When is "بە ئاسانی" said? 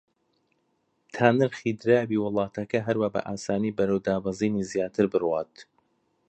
3.15-3.75